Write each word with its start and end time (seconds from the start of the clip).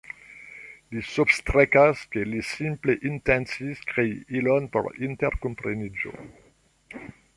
Li 0.95 1.01
substrekas, 1.09 2.01
ke 2.15 2.23
li 2.29 2.41
simple 2.53 2.95
intencis 3.09 3.83
krei 3.93 4.11
ilon 4.41 4.71
por 4.77 4.89
interkompreniĝo. 5.11 6.17